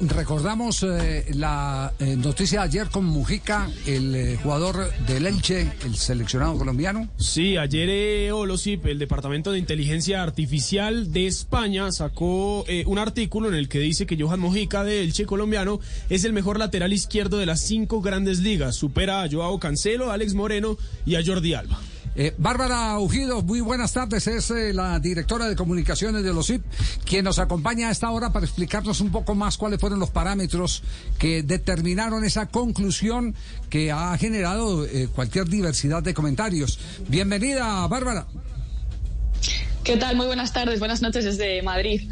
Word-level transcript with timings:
Recordamos 0.00 0.82
eh, 0.82 1.26
la 1.34 1.92
eh, 1.98 2.16
noticia 2.16 2.60
de 2.60 2.66
ayer 2.66 2.88
con 2.88 3.04
Mujica, 3.04 3.70
el 3.86 4.14
eh, 4.14 4.38
jugador 4.42 4.92
del 5.06 5.26
Elche, 5.26 5.72
el 5.84 5.96
seleccionado 5.96 6.56
colombiano. 6.58 7.08
Sí, 7.16 7.56
ayer 7.56 8.32
Olosip, 8.32 8.86
el 8.86 8.98
Departamento 8.98 9.52
de 9.52 9.58
Inteligencia 9.58 10.22
Artificial 10.22 11.12
de 11.12 11.26
España, 11.26 11.92
sacó 11.92 12.64
un 12.86 12.98
artículo 12.98 13.48
en 13.48 13.54
el 13.54 13.68
que 13.68 13.78
dice 13.78 14.06
que 14.06 14.20
Johan 14.20 14.40
Mojica 14.40 14.84
de 14.84 15.02
Elche 15.02 15.26
colombiano 15.26 15.80
es 16.08 16.24
el 16.24 16.32
mejor 16.32 16.58
lateral 16.58 16.92
izquierdo 16.92 17.38
de 17.38 17.46
las 17.46 17.60
cinco 17.60 18.00
grandes 18.00 18.40
ligas. 18.40 18.76
Supera 18.76 19.22
a 19.22 19.28
Joao 19.30 19.58
Cancelo, 19.58 20.10
a 20.10 20.14
Alex 20.14 20.34
Moreno 20.34 20.76
y 21.06 21.16
a 21.16 21.24
Jordi 21.24 21.54
Alba. 21.54 21.78
Eh, 22.16 22.32
Bárbara 22.38 22.96
Ujido, 23.00 23.42
muy 23.42 23.60
buenas 23.60 23.92
tardes, 23.92 24.28
es 24.28 24.48
eh, 24.52 24.72
la 24.72 25.00
directora 25.00 25.48
de 25.48 25.56
comunicaciones 25.56 26.22
de 26.22 26.32
los 26.32 26.48
IP, 26.48 26.62
quien 27.04 27.24
nos 27.24 27.40
acompaña 27.40 27.88
a 27.88 27.90
esta 27.90 28.10
hora 28.10 28.32
para 28.32 28.46
explicarnos 28.46 29.00
un 29.00 29.10
poco 29.10 29.34
más 29.34 29.58
cuáles 29.58 29.80
fueron 29.80 29.98
los 29.98 30.10
parámetros 30.10 30.84
que 31.18 31.42
determinaron 31.42 32.24
esa 32.24 32.46
conclusión 32.46 33.34
que 33.68 33.90
ha 33.90 34.16
generado 34.16 34.86
eh, 34.86 35.08
cualquier 35.12 35.48
diversidad 35.48 36.04
de 36.04 36.14
comentarios. 36.14 36.78
Bienvenida, 37.08 37.84
Bárbara. 37.88 38.26
¿Qué 39.82 39.96
tal? 39.96 40.16
Muy 40.16 40.26
buenas 40.26 40.52
tardes, 40.52 40.78
buenas 40.78 41.02
noches 41.02 41.24
desde 41.24 41.62
Madrid. 41.62 42.08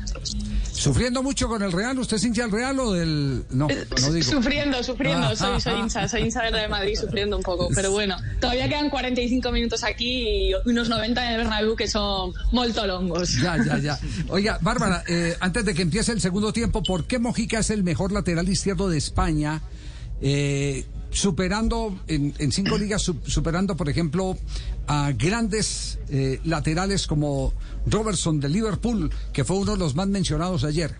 ¿Sufriendo 0.82 1.22
mucho 1.22 1.46
con 1.46 1.62
el 1.62 1.70
Real? 1.70 1.96
¿Usted 2.00 2.16
es 2.16 2.24
hincha 2.24 2.42
del 2.42 2.50
Real 2.50 2.80
o 2.80 2.92
del...? 2.92 3.44
No, 3.50 3.68
no 3.68 4.12
digo. 4.12 4.28
Sufriendo, 4.28 4.82
sufriendo. 4.82 5.36
Soy, 5.36 5.60
soy 5.60 5.78
hincha, 5.78 6.08
soy 6.08 6.22
hincha 6.22 6.42
del 6.42 6.54
Real 6.54 6.70
Madrid, 6.70 6.96
sufriendo 6.96 7.36
un 7.36 7.42
poco. 7.44 7.68
Pero 7.72 7.92
bueno, 7.92 8.16
todavía 8.40 8.68
quedan 8.68 8.90
45 8.90 9.52
minutos 9.52 9.84
aquí 9.84 10.48
y 10.48 10.54
unos 10.64 10.88
90 10.88 11.24
en 11.24 11.32
el 11.32 11.38
Bernabéu 11.38 11.76
que 11.76 11.86
son 11.86 12.32
molto 12.50 12.84
longos. 12.84 13.40
Ya, 13.40 13.56
ya, 13.64 13.78
ya. 13.78 13.98
Oiga, 14.28 14.58
Bárbara, 14.60 15.04
eh, 15.06 15.36
antes 15.38 15.64
de 15.64 15.72
que 15.72 15.82
empiece 15.82 16.10
el 16.10 16.20
segundo 16.20 16.52
tiempo, 16.52 16.82
¿por 16.82 17.04
qué 17.04 17.20
Mojica 17.20 17.60
es 17.60 17.70
el 17.70 17.84
mejor 17.84 18.10
lateral 18.10 18.48
izquierdo 18.48 18.88
de 18.88 18.98
España? 18.98 19.62
Eh, 20.20 20.84
superando 21.12 21.98
en, 22.08 22.34
en 22.38 22.50
cinco 22.52 22.76
ligas, 22.78 23.02
su- 23.02 23.16
superando, 23.26 23.76
por 23.76 23.88
ejemplo, 23.88 24.36
a 24.86 25.12
grandes 25.12 25.98
eh, 26.08 26.40
laterales 26.44 27.06
como 27.06 27.52
Robertson 27.86 28.40
de 28.40 28.48
Liverpool, 28.48 29.10
que 29.32 29.44
fue 29.44 29.56
uno 29.58 29.72
de 29.72 29.78
los 29.78 29.94
más 29.94 30.08
mencionados 30.08 30.64
ayer. 30.64 30.94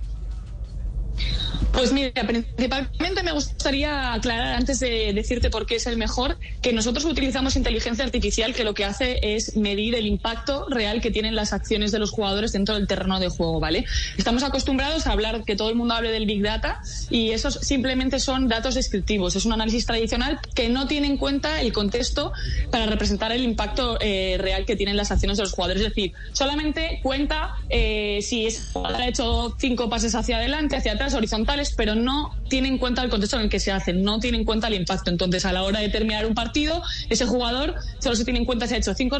Pues 1.73 1.92
mira, 1.92 2.12
principalmente 2.27 3.23
me 3.23 3.33
gustaría 3.33 4.12
aclarar 4.12 4.55
antes 4.55 4.78
de 4.78 5.12
decirte 5.15 5.51
por 5.51 5.67
qué 5.67 5.77
es 5.77 5.87
el 5.87 5.97
mejor, 5.97 6.37
que 6.61 6.73
nosotros 6.73 7.05
utilizamos 7.06 7.56
inteligencia 7.56 8.05
artificial 8.05 8.55
que 8.55 8.62
lo 8.62 8.75
que 8.75 8.84
hace 8.84 9.19
es 9.23 9.56
medir 9.56 9.95
el 9.95 10.06
impacto 10.06 10.67
real 10.69 11.00
que 11.00 11.11
tienen 11.11 11.34
las 11.34 11.53
acciones 11.53 11.91
de 11.91 11.98
los 11.98 12.11
jugadores 12.11 12.53
dentro 12.53 12.75
del 12.75 12.87
terreno 12.87 13.19
de 13.20 13.28
juego, 13.28 13.59
¿vale? 13.59 13.87
Estamos 14.19 14.43
acostumbrados 14.43 15.06
a 15.06 15.12
hablar, 15.12 15.45
que 15.45 15.56
todo 15.56 15.70
el 15.70 15.75
mundo 15.75 15.95
hable 15.95 16.11
del 16.11 16.27
Big 16.27 16.43
Data 16.43 16.81
y 17.09 17.31
esos 17.31 17.55
simplemente 17.55 18.20
son 18.20 18.48
datos 18.48 18.75
descriptivos. 18.75 19.34
Es 19.34 19.47
un 19.47 19.53
análisis 19.53 19.87
tradicional 19.87 20.41
que 20.55 20.69
no 20.69 20.87
tiene 20.87 21.06
en 21.06 21.17
cuenta 21.17 21.61
el 21.61 21.73
contexto 21.73 22.33
para 22.70 22.87
representar 22.87 23.33
el 23.33 23.43
impacto 23.43 23.98
eh, 24.00 24.37
real 24.38 24.66
que 24.66 24.77
tienen 24.77 24.97
las 24.97 25.11
acciones 25.11 25.38
de 25.38 25.44
los 25.44 25.53
jugadores. 25.53 25.82
Es 25.82 25.88
decir, 25.88 26.12
solamente 26.32 27.00
cuenta 27.03 27.55
eh, 27.71 28.19
si 28.22 28.47
ese 28.47 28.62
jugador 28.72 29.00
ha 29.00 29.09
hecho 29.09 29.56
cinco 29.59 29.88
pases 29.88 30.15
hacia 30.15 30.37
adelante, 30.37 30.77
hacia 30.77 30.93
atrás, 30.93 31.15
horizontales, 31.15 31.62
pero 31.77 31.95
no 31.95 32.34
tiene 32.49 32.69
en 32.69 32.78
cuenta 32.78 33.03
el 33.03 33.11
contexto 33.11 33.37
en 33.37 33.45
el 33.45 33.49
que 33.49 33.61
se 33.61 33.73
hacen, 33.73 34.03
no 34.03 34.19
tiene 34.19 34.39
en 34.39 34.45
cuenta 34.45 34.69
el 34.69 34.75
impacto. 34.75 35.11
Entonces, 35.11 35.45
a 35.45 35.53
la 35.53 35.62
hora 35.62 35.81
de 35.81 35.89
terminar 35.89 36.27
un 36.27 36.34
partido, 36.34 36.83
ese 37.09 37.27
jugador 37.27 37.75
solo 38.00 38.17
se 38.17 38.25
tiene 38.25 38.41
en 38.41 38.45
cuenta 38.45 38.67
si 38.67 38.75
ha 38.75 38.78
hecho 38.78 38.95
cinco 38.95 39.19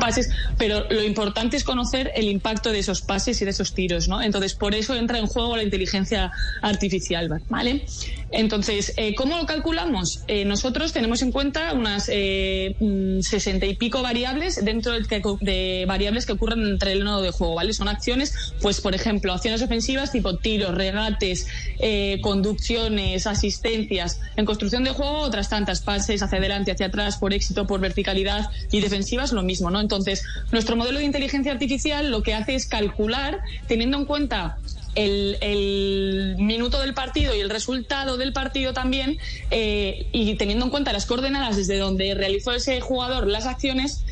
pases, 0.00 0.30
pero 0.58 0.86
lo 0.90 1.02
importante 1.02 1.56
es 1.56 1.64
conocer 1.64 2.10
el 2.16 2.28
impacto 2.28 2.72
de 2.72 2.80
esos 2.80 3.02
pases 3.02 3.40
y 3.40 3.44
de 3.44 3.52
esos 3.52 3.74
tiros, 3.74 4.08
¿no? 4.08 4.20
Entonces, 4.22 4.54
por 4.54 4.74
eso 4.74 4.94
entra 4.94 5.18
en 5.18 5.26
juego 5.26 5.56
la 5.56 5.62
inteligencia 5.62 6.32
artificial, 6.62 7.28
¿vale? 7.48 7.84
Entonces, 8.32 8.92
eh, 8.96 9.14
¿cómo 9.14 9.36
lo 9.36 9.46
calculamos? 9.46 10.20
Eh, 10.28 10.44
nosotros 10.44 10.92
tenemos 10.92 11.22
en 11.22 11.32
cuenta 11.32 11.72
unas 11.72 12.08
eh, 12.12 12.76
mm, 12.80 13.20
sesenta 13.20 13.66
y 13.66 13.74
pico 13.74 14.02
variables 14.02 14.64
dentro 14.64 14.92
de 14.92 15.84
variables 15.86 16.26
que 16.26 16.32
ocurren 16.32 16.66
entre 16.66 16.92
el 16.92 17.04
nodo 17.04 17.22
de 17.22 17.30
juego, 17.30 17.54
¿vale? 17.54 17.72
Son 17.72 17.88
acciones, 17.88 18.54
pues, 18.60 18.80
por 18.80 18.94
ejemplo, 18.94 19.32
acciones 19.32 19.62
ofensivas 19.62 20.12
tipo 20.12 20.36
tiros, 20.36 20.74
regates, 20.74 21.46
eh, 21.78 22.18
conducciones, 22.22 23.26
asistencias. 23.26 24.20
En 24.36 24.44
construcción 24.44 24.84
de 24.84 24.90
juego, 24.90 25.20
otras 25.20 25.48
tantas 25.48 25.80
pases 25.80 26.22
hacia 26.22 26.38
adelante, 26.38 26.72
hacia 26.72 26.86
atrás, 26.86 27.16
por 27.18 27.32
éxito, 27.34 27.66
por 27.66 27.80
verticalidad 27.80 28.50
y 28.70 28.80
defensivas, 28.80 29.32
lo 29.32 29.42
mismo, 29.42 29.70
¿no? 29.70 29.80
Entonces, 29.90 30.22
nuestro 30.52 30.76
modelo 30.76 31.00
de 31.00 31.04
inteligencia 31.04 31.50
artificial 31.50 32.12
lo 32.12 32.22
que 32.22 32.32
hace 32.32 32.54
es 32.54 32.66
calcular, 32.66 33.40
teniendo 33.66 33.98
en 33.98 34.04
cuenta 34.04 34.56
el, 34.94 36.36
minuto 36.38 36.80
del 36.80 36.94
partido 36.94 37.34
y 37.34 37.40
el 37.40 37.50
resultado 37.50 38.16
del 38.16 38.32
partido 38.32 38.72
también, 38.72 39.18
eh, 39.50 40.06
y 40.12 40.36
teniendo 40.36 40.66
en 40.66 40.70
cuenta 40.70 40.92
las 40.92 41.06
coordenadas 41.06 41.56
desde 41.56 41.76
donde 41.78 42.14
realizó 42.14 42.52
ese 42.52 42.80
jugador 42.80 43.26
las 43.26 43.46
acciones, 43.46 44.04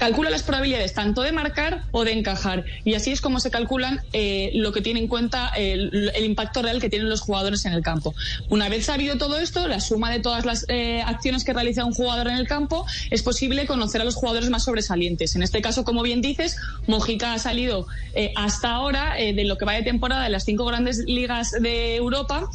calcula 0.00 0.30
las 0.30 0.42
probabilidades 0.42 0.94
tanto 0.94 1.20
de 1.20 1.30
marcar 1.30 1.84
o 1.92 2.04
de 2.04 2.12
encajar. 2.12 2.64
Y 2.84 2.94
así 2.94 3.12
es 3.12 3.20
como 3.20 3.38
se 3.38 3.50
calculan 3.50 4.00
eh, 4.14 4.50
lo 4.54 4.72
que 4.72 4.80
tiene 4.80 4.98
en 4.98 5.08
cuenta 5.08 5.48
el, 5.54 6.10
impacto 6.24 6.62
real 6.62 6.80
que 6.80 6.88
tienen 6.88 7.10
los 7.10 7.20
jugadores 7.20 7.66
en 7.66 7.74
el 7.74 7.82
campo. 7.82 8.14
Una 8.48 8.70
vez 8.70 8.86
sabido 8.86 9.18
todo 9.18 9.38
esto, 9.38 9.68
la 9.68 9.78
suma 9.78 10.10
de 10.10 10.20
todas 10.20 10.46
las 10.46 10.64
eh, 10.68 11.02
acciones 11.02 11.44
que 11.44 11.52
realiza 11.52 11.84
un 11.84 11.92
jugador 11.92 12.28
en 12.28 12.36
el 12.36 12.48
campo, 12.48 12.86
es 13.10 13.22
posible 13.22 13.66
conocer 13.66 14.00
a 14.00 14.04
los 14.04 14.14
jugadores 14.14 14.48
más 14.48 14.64
sobresalientes. 14.64 15.36
En 15.36 15.42
este 15.42 15.60
caso, 15.60 15.84
como 15.84 16.02
bien 16.02 16.22
dices, 16.22 16.56
Mojica 16.86 17.34
ha 17.34 17.38
salido 17.38 17.86
eh, 18.14 18.32
hasta 18.36 18.70
ahora, 18.70 19.14
de 19.16 19.44
lo 19.44 19.58
que 19.58 19.66
va 19.66 19.74
de 19.74 19.82
temporada 19.82 20.24
en 20.24 20.32
las 20.32 20.44
cinco 20.44 20.64
grandes 20.64 21.00
ligas 21.00 21.50
de 21.60 21.96
Europa, 21.96 22.48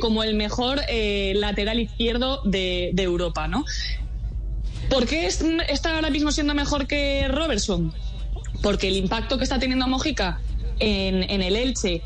como 0.00 0.24
el 0.24 0.34
mejor 0.34 0.80
lateral 1.34 1.78
izquierdo 1.78 2.42
de, 2.44 2.90
de 2.92 3.02
Europa, 3.04 3.46
¿no? 3.46 3.64
¿Por 4.88 5.06
qué 5.06 5.26
es- 5.26 5.44
está 5.68 5.94
ahora 5.96 6.10
mismo 6.10 6.32
siendo 6.32 6.54
mejor 6.54 6.86
que 6.86 7.28
Robertson? 7.28 7.92
Porque 8.62 8.88
el 8.88 8.96
impacto 8.96 9.38
que 9.38 9.44
está 9.44 9.58
teniendo 9.58 9.86
Mojica 9.86 10.40
en, 10.80 11.22
el 11.42 11.56
Elche 11.56 12.02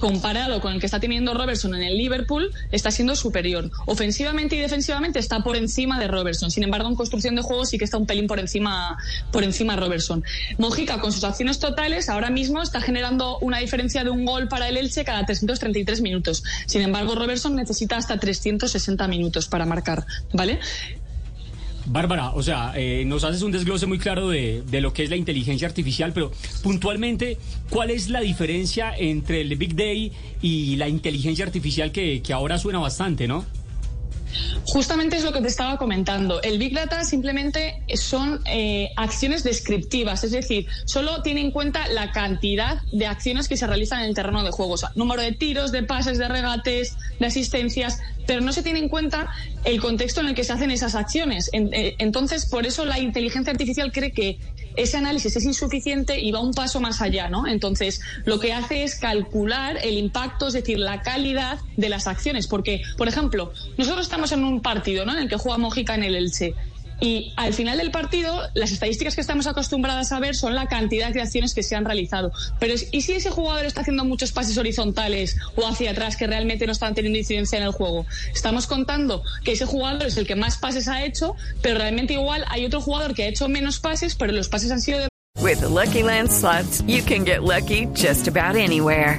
comparado 0.00 0.60
con 0.60 0.74
el 0.74 0.80
que 0.80 0.86
está 0.86 0.98
teniendo 0.98 1.32
Robertson 1.34 1.74
en 1.76 1.82
el 1.82 1.96
Liverpool 1.96 2.50
está 2.72 2.90
siendo 2.90 3.14
superior. 3.14 3.70
Ofensivamente 3.86 4.56
y 4.56 4.58
defensivamente 4.58 5.18
está 5.18 5.40
por 5.40 5.56
encima 5.56 5.98
de 6.00 6.08
Robertson. 6.08 6.50
Sin 6.50 6.64
embargo, 6.64 6.88
en 6.88 6.96
construcción 6.96 7.36
de 7.36 7.42
juego 7.42 7.64
sí 7.64 7.78
que 7.78 7.84
está 7.84 7.96
un 7.96 8.04
pelín 8.04 8.26
por 8.26 8.38
encima 8.40 8.98
por 9.30 9.44
encima 9.44 9.76
de 9.76 9.80
Robertson. 9.80 10.24
Mojica 10.58 11.00
con 11.00 11.12
sus 11.12 11.22
acciones 11.24 11.58
totales 11.60 12.08
ahora 12.08 12.28
mismo 12.28 12.60
está 12.60 12.80
generando 12.80 13.38
una 13.38 13.58
diferencia 13.58 14.02
de 14.04 14.10
un 14.10 14.24
gol 14.26 14.48
para 14.48 14.68
el 14.68 14.76
Elche 14.76 15.04
cada 15.04 15.24
333 15.24 16.00
minutos. 16.00 16.42
Sin 16.66 16.82
embargo, 16.82 17.14
Robertson 17.14 17.54
necesita 17.54 17.96
hasta 17.96 18.18
360 18.18 19.06
minutos 19.08 19.46
para 19.46 19.64
marcar, 19.64 20.04
¿vale? 20.32 20.58
Bárbara, 21.86 22.30
o 22.30 22.42
sea, 22.42 22.72
eh, 22.76 23.04
nos 23.06 23.24
haces 23.24 23.42
un 23.42 23.52
desglose 23.52 23.86
muy 23.86 23.98
claro 23.98 24.28
de, 24.28 24.62
de 24.62 24.80
lo 24.80 24.92
que 24.92 25.02
es 25.02 25.10
la 25.10 25.16
inteligencia 25.16 25.68
artificial, 25.68 26.12
pero 26.12 26.30
puntualmente, 26.62 27.38
¿cuál 27.68 27.90
es 27.90 28.08
la 28.08 28.20
diferencia 28.20 28.94
entre 28.96 29.42
el 29.42 29.54
Big 29.56 29.74
Day 29.74 30.12
y 30.40 30.76
la 30.76 30.88
inteligencia 30.88 31.44
artificial 31.44 31.92
que, 31.92 32.22
que 32.22 32.32
ahora 32.32 32.58
suena 32.58 32.78
bastante, 32.78 33.28
¿no? 33.28 33.44
Justamente 34.66 35.16
es 35.16 35.24
lo 35.24 35.32
que 35.32 35.40
te 35.40 35.48
estaba 35.48 35.76
comentando. 35.76 36.42
El 36.42 36.58
Big 36.58 36.74
Data 36.74 37.04
simplemente 37.04 37.82
son 37.94 38.40
eh, 38.46 38.90
acciones 38.96 39.44
descriptivas, 39.44 40.24
es 40.24 40.32
decir, 40.32 40.66
solo 40.84 41.22
tiene 41.22 41.40
en 41.40 41.50
cuenta 41.50 41.86
la 41.88 42.12
cantidad 42.12 42.82
de 42.92 43.06
acciones 43.06 43.48
que 43.48 43.56
se 43.56 43.66
realizan 43.66 44.00
en 44.00 44.08
el 44.08 44.14
terreno 44.14 44.42
de 44.42 44.50
juego, 44.50 44.72
o 44.72 44.76
sea, 44.76 44.90
número 44.94 45.22
de 45.22 45.32
tiros, 45.32 45.72
de 45.72 45.82
pases, 45.82 46.18
de 46.18 46.28
regates, 46.28 46.96
de 47.18 47.26
asistencias, 47.26 48.00
pero 48.26 48.40
no 48.40 48.52
se 48.52 48.62
tiene 48.62 48.78
en 48.78 48.88
cuenta 48.88 49.30
el 49.64 49.80
contexto 49.80 50.20
en 50.20 50.28
el 50.28 50.34
que 50.34 50.44
se 50.44 50.52
hacen 50.52 50.70
esas 50.70 50.94
acciones. 50.94 51.50
Eh, 51.52 51.96
entonces, 51.98 52.46
por 52.46 52.66
eso 52.66 52.84
la 52.84 52.98
inteligencia 52.98 53.52
artificial 53.52 53.92
cree 53.92 54.12
que 54.12 54.38
ese 54.76 54.96
análisis 54.96 55.36
es 55.36 55.44
insuficiente 55.44 56.20
y 56.20 56.32
va 56.32 56.40
un 56.40 56.52
paso 56.52 56.80
más 56.80 57.00
allá, 57.00 57.28
¿no? 57.28 57.46
Entonces, 57.46 58.00
lo 58.24 58.40
que 58.40 58.52
hace 58.52 58.84
es 58.84 58.96
calcular 58.96 59.78
el 59.82 59.98
impacto, 59.98 60.48
es 60.48 60.54
decir, 60.54 60.78
la 60.78 61.02
calidad 61.02 61.58
de 61.76 61.88
las 61.88 62.06
acciones. 62.06 62.46
Porque, 62.46 62.82
por 62.96 63.08
ejemplo, 63.08 63.52
nosotros 63.76 64.06
estamos 64.06 64.32
en 64.32 64.44
un 64.44 64.60
partido, 64.60 65.04
¿no? 65.04 65.12
En 65.12 65.22
el 65.22 65.28
que 65.28 65.36
juega 65.36 65.58
Mojica 65.58 65.94
en 65.94 66.04
el 66.04 66.16
Elche. 66.16 66.54
Y 67.00 67.32
al 67.36 67.52
final 67.54 67.78
del 67.78 67.90
partido, 67.90 68.42
las 68.54 68.72
estadísticas 68.72 69.14
que 69.14 69.20
estamos 69.20 69.46
acostumbradas 69.46 70.12
a 70.12 70.20
ver 70.20 70.34
son 70.34 70.54
la 70.54 70.66
cantidad 70.66 71.12
de 71.12 71.20
acciones 71.20 71.54
que 71.54 71.62
se 71.62 71.76
han 71.76 71.84
realizado. 71.84 72.32
Pero 72.58 72.74
¿y 72.92 73.02
si 73.02 73.12
ese 73.12 73.30
jugador 73.30 73.66
está 73.66 73.82
haciendo 73.82 74.04
muchos 74.04 74.32
pases 74.32 74.56
horizontales 74.58 75.36
o 75.56 75.66
hacia 75.66 75.90
atrás 75.90 76.16
que 76.16 76.26
realmente 76.26 76.66
no 76.66 76.72
están 76.72 76.94
teniendo 76.94 77.18
incidencia 77.18 77.58
en 77.58 77.64
el 77.64 77.72
juego? 77.72 78.06
Estamos 78.32 78.66
contando 78.66 79.22
que 79.44 79.52
ese 79.52 79.66
jugador 79.66 80.06
es 80.06 80.16
el 80.16 80.26
que 80.26 80.36
más 80.36 80.58
pases 80.58 80.88
ha 80.88 81.04
hecho, 81.04 81.36
pero 81.62 81.78
realmente 81.78 82.14
igual 82.14 82.44
hay 82.48 82.64
otro 82.64 82.80
jugador 82.80 83.14
que 83.14 83.24
ha 83.24 83.26
hecho 83.26 83.48
menos 83.48 83.80
pases, 83.80 84.14
pero 84.14 84.32
los 84.32 84.48
pases 84.48 84.70
han 84.70 84.80
sido 84.80 85.00
de 85.00 85.08
With 85.40 85.60
the 85.60 85.68
Lucky 85.68 86.02
Land 86.02 86.30
slots, 86.30 86.82
you 86.86 87.02
can 87.02 87.24
get 87.24 87.42
lucky 87.42 87.86
just 87.94 88.28
about 88.28 88.56
anywhere. 88.56 89.18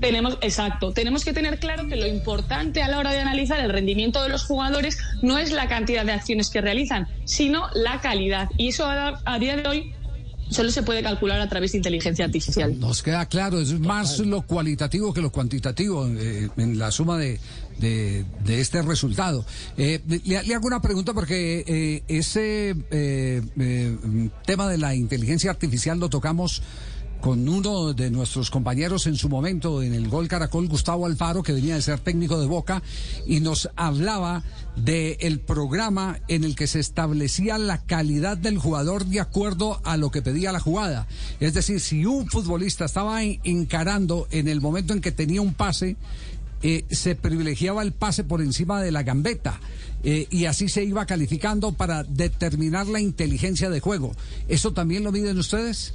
tenemos, 0.00 0.38
exacto, 0.40 0.92
tenemos 0.92 1.24
que 1.24 1.32
tener 1.32 1.58
claro 1.58 1.86
que 1.88 1.96
lo 1.96 2.06
importante 2.06 2.82
a 2.82 2.88
la 2.88 2.98
hora 2.98 3.12
de 3.12 3.20
analizar 3.20 3.60
el 3.60 3.70
rendimiento 3.70 4.22
de 4.22 4.28
los 4.28 4.44
jugadores 4.44 4.98
no 5.22 5.38
es 5.38 5.52
la 5.52 5.68
cantidad 5.68 6.04
de 6.04 6.12
acciones 6.12 6.50
que 6.50 6.60
realizan, 6.60 7.08
sino 7.24 7.68
la 7.74 8.00
calidad. 8.00 8.48
Y 8.56 8.68
eso 8.68 8.84
a, 8.86 9.20
a 9.24 9.38
día 9.38 9.56
de 9.56 9.68
hoy 9.68 9.94
solo 10.50 10.70
se 10.70 10.82
puede 10.82 11.02
calcular 11.02 11.40
a 11.40 11.48
través 11.48 11.72
de 11.72 11.78
inteligencia 11.78 12.24
artificial. 12.24 12.78
Nos 12.78 13.02
queda 13.02 13.26
claro, 13.26 13.60
es 13.60 13.78
más 13.78 14.18
lo 14.20 14.42
cualitativo 14.42 15.12
que 15.12 15.20
lo 15.20 15.30
cuantitativo 15.30 16.06
eh, 16.08 16.48
en 16.56 16.78
la 16.78 16.90
suma 16.90 17.18
de, 17.18 17.38
de, 17.78 18.24
de 18.44 18.60
este 18.60 18.80
resultado. 18.80 19.44
Eh, 19.76 20.00
le, 20.08 20.42
le 20.42 20.54
hago 20.54 20.66
una 20.66 20.80
pregunta 20.80 21.12
porque 21.12 21.64
eh, 21.66 22.02
ese 22.08 22.74
eh, 22.90 23.42
eh, 23.60 23.96
tema 24.46 24.68
de 24.70 24.78
la 24.78 24.94
inteligencia 24.94 25.50
artificial 25.50 25.98
lo 25.98 26.08
tocamos 26.08 26.62
con 27.20 27.48
uno 27.48 27.92
de 27.94 28.10
nuestros 28.10 28.50
compañeros 28.50 29.06
en 29.08 29.16
su 29.16 29.28
momento 29.28 29.82
en 29.82 29.92
el 29.92 30.08
Gol 30.08 30.28
Caracol, 30.28 30.68
Gustavo 30.68 31.04
Alfaro, 31.04 31.42
que 31.42 31.52
venía 31.52 31.74
de 31.74 31.82
ser 31.82 31.98
técnico 31.98 32.38
de 32.40 32.46
Boca, 32.46 32.82
y 33.26 33.40
nos 33.40 33.68
hablaba 33.76 34.44
del 34.76 35.16
el 35.20 35.40
programa 35.40 36.20
en 36.28 36.44
el 36.44 36.54
que 36.54 36.66
se 36.68 36.78
establecía 36.80 37.58
la 37.58 37.78
calidad 37.84 38.36
del 38.38 38.58
jugador 38.58 39.04
de 39.04 39.20
acuerdo 39.20 39.80
a 39.84 39.96
lo 39.96 40.10
que 40.10 40.22
pedía 40.22 40.52
la 40.52 40.60
jugada. 40.60 41.08
Es 41.40 41.54
decir, 41.54 41.80
si 41.80 42.06
un 42.06 42.28
futbolista 42.28 42.84
estaba 42.84 43.22
en- 43.24 43.40
encarando 43.42 44.28
en 44.30 44.46
el 44.46 44.60
momento 44.60 44.92
en 44.92 45.00
que 45.00 45.10
tenía 45.10 45.40
un 45.42 45.54
pase, 45.54 45.96
eh, 46.62 46.84
se 46.90 47.14
privilegiaba 47.16 47.82
el 47.82 47.92
pase 47.92 48.24
por 48.24 48.40
encima 48.42 48.80
de 48.80 48.92
la 48.92 49.02
gambeta. 49.02 49.60
eh, 50.04 50.28
y 50.30 50.44
así 50.44 50.68
se 50.68 50.84
iba 50.84 51.04
calificando 51.06 51.72
para 51.72 52.04
determinar 52.04 52.86
la 52.86 53.00
inteligencia 53.00 53.68
de 53.68 53.80
juego. 53.80 54.12
¿Eso 54.46 54.72
también 54.72 55.02
lo 55.02 55.10
miden 55.10 55.36
ustedes? 55.38 55.94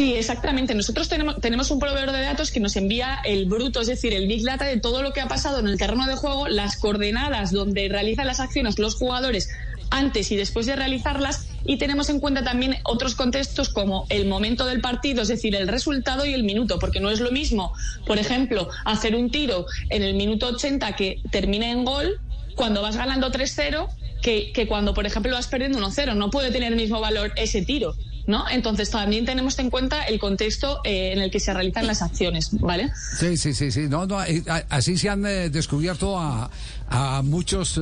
Sí, 0.00 0.14
exactamente. 0.14 0.74
Nosotros 0.74 1.10
tenemos, 1.10 1.42
tenemos 1.42 1.70
un 1.70 1.78
proveedor 1.78 2.10
de 2.12 2.22
datos 2.22 2.50
que 2.50 2.58
nos 2.58 2.74
envía 2.76 3.18
el 3.22 3.44
bruto, 3.44 3.82
es 3.82 3.86
decir, 3.86 4.14
el 4.14 4.28
big 4.28 4.42
data 4.42 4.64
de 4.64 4.78
todo 4.80 5.02
lo 5.02 5.12
que 5.12 5.20
ha 5.20 5.28
pasado 5.28 5.58
en 5.58 5.68
el 5.68 5.76
terreno 5.76 6.06
de 6.06 6.14
juego, 6.14 6.48
las 6.48 6.78
coordenadas 6.78 7.52
donde 7.52 7.86
realizan 7.90 8.26
las 8.26 8.40
acciones 8.40 8.78
los 8.78 8.94
jugadores 8.94 9.50
antes 9.90 10.32
y 10.32 10.36
después 10.36 10.64
de 10.64 10.74
realizarlas 10.74 11.48
y 11.66 11.76
tenemos 11.76 12.08
en 12.08 12.18
cuenta 12.18 12.42
también 12.42 12.76
otros 12.84 13.14
contextos 13.14 13.68
como 13.68 14.06
el 14.08 14.26
momento 14.26 14.64
del 14.64 14.80
partido, 14.80 15.20
es 15.20 15.28
decir, 15.28 15.54
el 15.54 15.68
resultado 15.68 16.24
y 16.24 16.32
el 16.32 16.44
minuto, 16.44 16.78
porque 16.78 17.00
no 17.00 17.10
es 17.10 17.20
lo 17.20 17.30
mismo, 17.30 17.74
por 18.06 18.18
ejemplo, 18.18 18.70
hacer 18.86 19.14
un 19.14 19.30
tiro 19.30 19.66
en 19.90 20.02
el 20.02 20.14
minuto 20.14 20.46
80 20.46 20.96
que 20.96 21.20
termine 21.30 21.72
en 21.72 21.84
gol 21.84 22.18
cuando 22.56 22.80
vas 22.80 22.96
ganando 22.96 23.30
3-0 23.30 23.86
que, 24.22 24.50
que 24.52 24.66
cuando, 24.66 24.94
por 24.94 25.04
ejemplo, 25.04 25.32
vas 25.32 25.48
perdiendo 25.48 25.78
1-0. 25.78 26.14
No 26.14 26.30
puede 26.30 26.50
tener 26.50 26.72
el 26.72 26.76
mismo 26.76 27.00
valor 27.00 27.32
ese 27.36 27.60
tiro. 27.62 27.94
¿No? 28.30 28.48
Entonces 28.48 28.90
también 28.90 29.24
tenemos 29.26 29.58
en 29.58 29.70
cuenta 29.70 30.04
el 30.04 30.20
contexto 30.20 30.80
eh, 30.84 31.12
en 31.12 31.18
el 31.18 31.32
que 31.32 31.40
se 31.40 31.52
realizan 31.52 31.84
las 31.88 32.00
acciones, 32.00 32.50
¿vale? 32.60 32.92
Sí, 33.18 33.36
sí, 33.36 33.52
sí, 33.54 33.72
sí. 33.72 33.88
No, 33.88 34.06
no, 34.06 34.22
eh, 34.22 34.44
así 34.68 34.96
se 34.96 35.08
han 35.08 35.26
eh, 35.26 35.50
descubierto 35.50 36.16
a, 36.16 36.48
a 36.88 37.22
muchos 37.22 37.80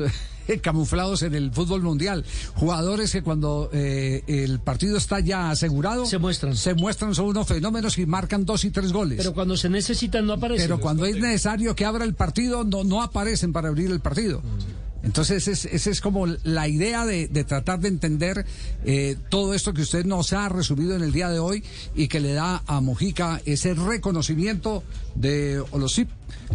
eh, 0.49 0.59
camuflados 0.61 1.21
en 1.21 1.35
el 1.35 1.53
fútbol 1.53 1.83
mundial. 1.83 2.25
Jugadores 2.55 3.13
que 3.13 3.21
cuando 3.23 3.69
eh, 3.75 4.23
el 4.27 4.59
partido 4.61 4.97
está 4.97 5.21
ya 5.21 5.51
asegurado 5.51 6.07
se 6.07 6.17
muestran. 6.17 6.57
Se 6.57 6.73
muestran, 6.73 7.15
son 7.15 7.27
unos 7.27 7.47
fenómenos 7.47 7.99
y 7.99 8.07
marcan 8.07 8.47
dos 8.47 8.65
y 8.65 8.71
tres 8.71 8.91
goles. 8.91 9.19
Pero 9.19 9.35
cuando 9.35 9.55
se 9.55 9.69
necesitan 9.69 10.25
no 10.25 10.33
aparecen. 10.33 10.67
Pero 10.67 10.81
cuando 10.81 11.05
es 11.05 11.17
necesario 11.17 11.77
que 11.77 11.85
abra 11.85 12.07
el 12.07 12.15
partido, 12.15 12.65
no, 12.65 12.85
no 12.85 13.03
aparecen 13.03 13.53
para 13.53 13.69
abrir 13.69 13.91
el 13.91 14.01
partido. 14.01 14.41
Entonces, 15.09 15.49
es- 15.49 15.65
esa 15.65 15.89
es 15.89 16.03
como 16.03 16.27
la 16.27 16.69
idea 16.69 17.07
de, 17.07 17.29
tratar 17.45 17.81
de 17.81 17.89
entender 17.89 18.45
eh, 18.85 19.17
todo 19.31 19.55
esto 19.55 19.73
que 19.73 19.81
usted 19.81 20.05
nos 20.05 20.35
ha 20.35 20.51
resumido 20.51 20.95
en 20.95 21.03
el 21.03 21.13
día 21.13 21.31
de 21.31 21.39
hoy 21.39 21.65
y 21.97 22.09
que 22.09 22.21
le 22.21 22.35
da 22.35 22.63
a 22.67 22.83
Mojica 22.83 23.41
ese 23.47 23.73
reconocimiento 23.73 24.85
de 25.15 25.65
Olosip, 25.71 26.11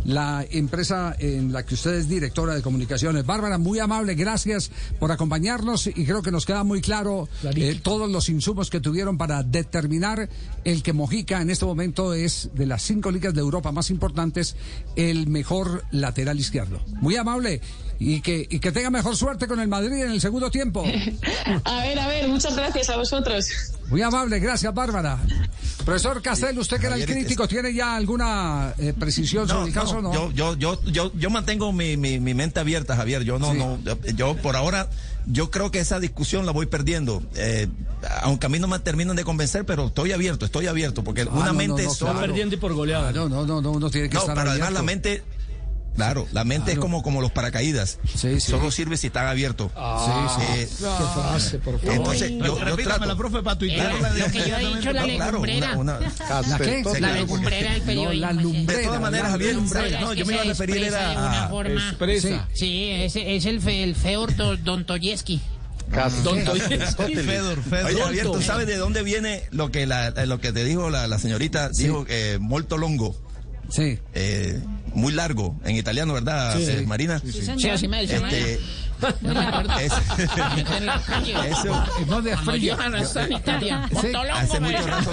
la 0.06 0.46
empresa 0.50 1.16
en 1.20 1.52
la 1.52 1.66
que 1.66 1.76
usted 1.76 1.94
es 1.94 2.10
directora 2.10 2.56
de 2.56 2.62
comunicaciones. 2.62 3.26
Bárbara, 3.26 3.58
muy 3.58 3.80
amable, 3.80 4.16
gracias 4.16 4.72
por 5.00 5.12
acompañarnos 5.12 5.88
y 5.88 6.06
creo 6.06 6.22
que 6.22 6.32
nos 6.32 6.46
queda 6.46 6.64
muy 6.64 6.82
claro 6.82 7.30
eh, 7.56 7.80
todos 7.82 8.10
los 8.10 8.30
insumos 8.30 8.70
que 8.70 8.80
tuvieron 8.80 9.18
para 9.18 9.44
determinar 9.44 10.30
el 10.64 10.84
que 10.84 10.94
Mojica 10.94 11.42
en 11.42 11.50
este 11.50 11.66
momento 11.66 12.14
es 12.14 12.50
de 12.54 12.66
las 12.66 12.82
cinco 12.84 13.12
ligas 13.12 13.34
de 13.34 13.42
Europa 13.42 13.72
más 13.72 13.90
importantes 13.90 14.56
el 14.96 15.28
mejor 15.28 15.84
lateral 15.92 16.40
izquierdo. 16.40 16.82
Muy 17.02 17.16
amable 17.16 17.62
y 18.00 18.22
que, 18.22 18.48
y 18.50 18.60
que 18.60 18.72
tenga 18.72 18.90
mejor 18.90 19.16
suerte 19.16 19.48
con 19.48 19.60
el 19.60 19.68
Madrid 19.68 20.04
en 20.04 20.12
el 20.12 20.22
segundo 20.22 20.52
tiempo. 20.52 20.84
A 21.66 21.82
ver, 21.84 22.00
a 22.00 22.08
ver, 22.08 22.28
muchas 22.28 22.56
gracias 22.56 22.90
a 22.90 22.98
vosotros. 22.98 23.48
Muy 23.94 24.02
amable, 24.02 24.40
gracias 24.40 24.74
Bárbara. 24.74 25.20
Profesor 25.86 26.20
Castel, 26.24 26.58
usted 26.58 26.80
que 26.80 26.88
era 26.88 26.96
el 26.96 27.06
crítico, 27.06 27.48
¿tiene 27.48 27.72
ya 27.76 27.96
alguna 27.96 28.74
eh, 28.80 28.92
precisión 28.98 29.48
sobre 29.48 29.68
el 29.68 29.72
caso 29.74 30.00
o 30.00 30.02
no? 30.02 30.12
Yo, 30.12 30.32
yo, 30.32 30.56
yo, 30.58 30.84
yo, 30.86 31.12
yo 31.16 31.30
mantengo 31.30 31.72
mi, 31.72 31.96
mi, 31.96 32.20
mi 32.20 32.34
mente 32.34 32.60
abierta, 32.60 32.96
Javier. 32.96 33.22
Yo 33.24 33.38
no, 33.38 33.52
Sí. 33.52 33.58
no, 33.60 33.78
yo, 33.84 33.96
yo 34.16 34.36
por 34.38 34.56
ahora, 34.56 34.90
yo 35.28 35.52
creo 35.52 35.70
que 35.70 35.78
esa 35.80 36.00
discusión 36.00 36.48
la 36.48 36.52
voy 36.52 36.66
perdiendo. 36.66 37.22
Eh, 37.36 37.68
aunque 38.24 38.48
a 38.48 38.50
mí 38.50 38.58
no 38.58 38.68
me 38.68 38.80
terminan 38.80 39.16
de 39.16 39.24
convencer, 39.24 39.64
pero 39.64 39.86
estoy 39.86 40.12
abierto, 40.12 40.46
estoy 40.46 40.66
abierto, 40.66 41.04
porque 41.04 41.22
Ah, 41.22 41.28
una 41.32 41.46
no, 41.48 41.54
mente 41.54 41.84
no, 41.84 41.90
no, 41.92 41.96
claro. 41.96 42.20
perdiendo 42.20 42.56
y 42.56 42.58
por 42.58 42.74
goleada. 42.74 43.12
No, 43.12 43.30
no, 43.30 43.46
no, 43.46 43.62
no, 43.62 43.70
uno 43.74 43.92
tiene 43.92 44.10
que 44.10 44.16
No, 44.16 44.22
estar 44.22 44.36
pero 44.36 44.50
además 44.50 44.74
la 44.74 44.82
mente, 44.82 45.24
claro, 45.96 46.28
la 46.32 46.44
mente 46.44 46.72
es 46.74 46.78
como, 46.80 47.04
como 47.04 47.22
los 47.22 47.32
paracaídas. 47.32 48.00
Solo 48.40 48.72
sirve 48.72 48.98
si 48.98 49.08
están 49.08 49.28
abiertos. 49.28 49.72
Ah, 49.76 50.38
Eh, 50.56 50.68
qué 50.70 50.86
frase, 50.86 51.60
por 51.60 51.80
favor. 51.80 51.96
Entonces, 51.96 52.24
Ay, 52.32 52.40
yo, 52.44 52.56
trato. 52.84 53.18
profe, 53.18 53.42
para 53.42 53.58
Claro, 53.58 53.58
tuitearla 53.60 54.10
Lo 54.14 54.26
que 54.32 54.38
yo 54.50 54.58
he 54.58 54.76
dicho, 54.76 54.92
la 54.94 55.02
no, 55.02 55.08
claro, 55.16 55.32
legumbrera. 55.46 55.78
una- 55.78 55.98
una- 55.98 56.42
¿La 56.50 56.58
qué? 56.60 56.84
Sí, 56.94 57.00
La 57.02 57.12
legumbrera 57.14 57.72
del 57.74 57.82
periodismo, 57.84 58.14
No, 58.14 58.20
la 58.20 58.34
lumbrera, 58.34 58.80
De 58.80 58.86
todas 58.86 59.02
maneras, 59.02 59.26
la 59.28 59.32
Javier, 59.32 59.56
lumbrera. 59.56 60.02
no, 60.02 60.14
yo 60.14 60.26
me 60.26 60.34
iba 60.34 60.42
a 60.42 60.46
referir 60.46 60.78
era 60.84 61.44
a- 61.46 61.50
forma. 61.50 61.90
Expresa. 61.90 62.48
Sí, 62.54 62.90
es, 62.90 63.16
es 63.16 63.46
el, 63.46 63.62
fe- 63.62 63.84
el 63.84 63.96
Feor 63.96 64.36
Do- 64.36 64.58
Dontoyevsky. 64.58 65.42
Fedor, 65.94 67.60
Oye, 67.86 68.02
Javier, 68.02 68.26
¿tú 68.26 68.42
sabes 68.42 68.68
de 68.68 68.78
dónde 68.78 69.04
viene 69.04 69.44
lo 69.52 69.70
que 69.72 69.86
la, 69.86 70.08
eh, 70.08 70.26
lo 70.26 70.40
que 70.40 70.52
te 70.52 70.64
dijo 70.64 70.90
la, 70.90 71.08
la 71.08 71.20
señorita? 71.20 71.70
Dijo 71.70 72.06
eh, 72.10 72.38
molto 72.40 72.78
longo. 72.78 73.16
Sí. 73.70 74.00
Eh, 74.14 74.60
muy 74.94 75.12
largo, 75.14 75.56
en 75.66 75.76
italiano, 75.76 76.14
¿verdad, 76.14 76.56
Sí. 76.58 76.66
eh, 76.68 76.84
Marina? 76.88 77.20
Sí, 77.20 77.32
señor. 77.32 77.60
Sí, 77.60 77.70
así 77.70 77.88
me 77.88 78.04
Este, 78.04 78.54
es-. 79.82 79.92
Eso. 81.50 81.84
No 82.08 82.22
de 82.22 82.38
frío. 82.38 82.74
Italia. 83.30 83.88
Sí. 83.90 83.96
Montolongo, 83.96 84.34
Hace 84.38 84.60
me 84.62 84.72
mucho 84.72 84.88
rato 84.88 85.12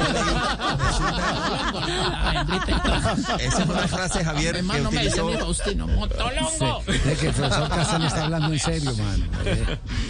Esa 3.38 3.62
es 3.62 3.68
una 3.68 3.88
frase, 3.88 4.24
Javier, 4.24 4.56
que 4.56 4.62
me 4.62 4.80
utilizó. 4.82 5.26
mi 5.26 5.36
Faustino, 5.36 5.86
Montolongo. 5.88 6.82
Es 6.86 7.18
que 7.18 7.26
el 7.28 7.34
profesor 7.34 7.68
Castel 7.68 8.02
está 8.04 8.24
hablando 8.24 8.52
en 8.52 8.58
serio, 8.58 8.92
man. 8.94 9.28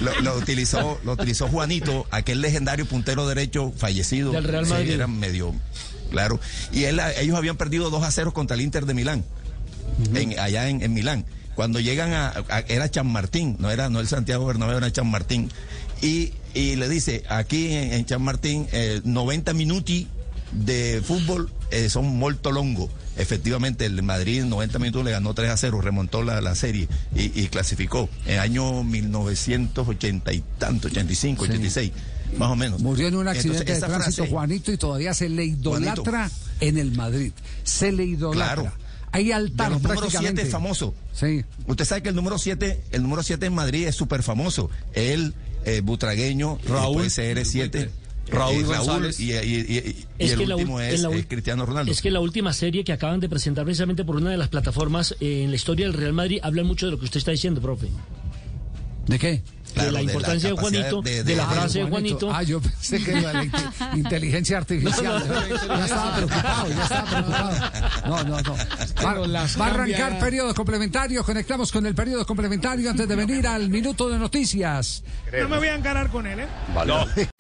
Lo, 0.03 0.21
lo 0.21 0.37
utilizó, 0.37 1.01
lo 1.05 1.13
utilizó 1.13 1.49
Juanito, 1.49 2.07
aquel 2.11 2.41
legendario 2.41 2.87
puntero 2.87 3.27
derecho 3.29 3.73
fallecido. 3.77 4.33
Del 4.33 4.45
Real 4.45 4.67
Sí, 4.67 4.73
Madrid. 4.73 4.91
era 4.91 5.07
medio, 5.07 5.55
claro. 6.11 6.39
Y 6.73 6.85
él, 6.85 7.01
ellos 7.19 7.37
habían 7.37 7.57
perdido 7.57 7.89
2 7.91 8.03
a 8.05 8.11
0 8.11 8.33
contra 8.33 8.55
el 8.57 8.61
Inter 8.63 8.85
de 8.87 8.95
Milán, 8.95 9.25
en- 10.15 10.39
allá 10.39 10.69
en, 10.69 10.83
en 10.83 10.93
Milán. 10.95 11.25
Cuando 11.55 11.81
llegan 11.81 12.13
a, 12.13 12.29
a- 12.49 12.61
era 12.69 12.91
Chan 12.91 13.07
Martín, 13.07 13.57
no 13.59 13.71
era 13.71 13.89
no 13.91 14.01
el 14.01 14.09
Santiago 14.09 14.47
Bernabéu, 14.47 14.79
era 14.79 14.91
Chan 14.93 15.07
Martín. 15.11 15.51
Y, 16.03 16.33
y 16.55 16.77
le 16.77 16.89
dice, 16.89 17.23
aquí 17.29 17.73
en, 17.75 17.93
en 17.93 18.07
Chan 18.07 18.23
Martín, 18.23 18.67
eh, 18.73 19.01
90 19.05 19.53
minuti 19.53 20.07
de 20.53 21.03
fútbol 21.05 21.51
eh, 21.71 21.89
son 21.91 22.07
molto 22.19 22.51
longo. 22.53 22.89
Efectivamente, 23.17 23.85
el 23.85 24.03
Madrid 24.03 24.41
en 24.43 24.49
90 24.49 24.79
minutos 24.79 25.05
le 25.05 25.11
ganó 25.11 25.35
3 25.35 25.51
a 25.51 25.57
0, 25.57 25.81
remontó 25.83 26.23
la, 26.23 26.41
la 26.41 26.55
serie 26.55 26.89
y, 27.15 27.39
y 27.39 27.49
clasificó. 27.49 28.09
En 28.25 28.35
el 28.35 28.41
año 28.41 28.83
1980 29.45 30.33
y 30.33 30.43
tanto, 30.59 30.89
85, 30.89 31.43
86, 31.45 31.93
más 32.39 32.51
o 32.51 32.57
menos. 32.57 32.81
Murió 32.81 33.09
en 33.09 33.17
un 33.17 33.29
accidente 33.29 33.59
Entonces, 33.61 33.81
de 33.83 33.87
tránsito 33.87 34.23
frase- 34.23 34.31
Juanito 34.31 34.73
y 34.73 34.77
todavía 34.79 35.13
se 35.15 35.29
le 35.29 35.45
idolatra 35.45 36.31
en 36.61 36.79
el 36.79 36.93
Madrid. 36.93 37.33
Se 37.65 37.93
le 37.93 38.05
idolatra. 38.05 38.55
Claro. 38.63 38.73
Hay 39.13 39.33
altar 39.33 39.73
números 39.73 39.99
prácticamente. 39.99 40.43
7 40.43 40.51
famoso. 40.53 40.95
Sí. 41.13 41.45
Usted 41.67 41.85
sabe 41.85 42.03
que 42.03 42.09
el 42.11 42.15
número 42.15 42.39
7, 42.39 42.81
el 42.93 43.03
número 43.03 43.23
7 43.23 43.47
en 43.47 43.55
Madrid 43.55 43.87
es 43.89 43.97
súper 43.97 44.23
famoso. 44.23 44.71
El 44.93 45.35
eh, 45.65 45.81
butragueño, 45.83 46.59
Raúl. 46.67 46.95
puede 46.99 47.11
ser 47.11 47.37
R7. 47.39 47.89
Raúl 48.29 48.63
eh, 48.63 48.63
González. 48.65 49.19
y, 49.19 49.33
y- 49.33 49.37
y- 49.37 50.07
Es 50.19 50.33
el 50.33 50.49
la 50.49 50.55
último 50.55 50.81
es, 50.81 51.01
la 51.01 51.11
eh, 51.11 51.27
Cristiano 51.27 51.67
Ronaldo. 51.67 51.91
Es 51.91 52.01
que 52.01 52.13
la 52.13 52.21
última 52.21 52.53
serie 52.53 52.85
que 52.85 52.93
acaban 52.93 53.19
de 53.19 53.29
presentar 53.29 53.65
precisamente 53.65 54.05
por 54.05 54.15
una 54.17 54.31
de 54.31 54.37
las 54.37 54.49
plataformas 54.49 55.17
eh, 55.21 55.43
en 55.43 55.51
la 55.51 55.57
historia 55.57 55.87
del 55.87 55.95
Real 55.95 56.13
Madrid 56.13 56.39
habla 56.43 56.63
mucho 56.63 56.87
de 56.87 56.93
lo 56.93 56.99
que 56.99 57.07
usted 57.07 57.19
está 57.19 57.33
diciendo, 57.33 57.61
profe. 57.61 57.89
¿De 59.11 59.19
qué? 59.19 59.43
de 59.75 59.93
la 59.93 60.03
importancia 60.03 60.49
de, 60.51 60.57
Juanito, 60.57 61.01
de, 61.01 61.37
la 61.37 61.45
Ah, 61.45 61.53
frase 61.53 61.79
de 61.79 61.85
Juanito. 61.85 62.31
Ah, 62.35 62.43
yo 62.43 62.61
pensé 62.61 63.03
que 63.05 63.13
era 63.13 63.33
la 63.33 63.45
inte- 63.45 63.59
inteligencia 63.95 64.59
artificial. 64.59 65.23
Ya 65.69 65.85
estaba 65.85 66.17
preocupado, 66.17 66.69
ya 66.69 66.83
estaba 66.83 67.05
preocupado. 67.11 67.71
No, 68.07 68.25
no, 68.25 68.41
no. 68.43 68.55
Va, 68.57 68.67
Pero 68.97 69.27
las 69.27 69.61
va 69.61 69.67
a 69.67 69.71
arrancar 69.71 70.19
periodo 70.19 70.55
complementario. 70.55 71.23
Conectamos 71.25 71.71
con 71.71 71.87
el 71.87 71.95
periodo 71.95 72.27
complementario 72.27 72.91
antes 72.91 73.07
de 73.07 73.15
venir 73.17 73.47
al 73.47 73.69
minuto 73.69 74.09
de 74.09 74.19
noticias. 74.19 75.05
No 75.41 75.49
me 75.49 75.59
voy 75.59 75.69
a 75.69 75.75
encarar 75.77 76.09
con 76.11 76.27
él, 76.27 76.41
¿eh? 76.41 76.47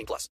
18 0.00 0.06
plus. 0.06 0.28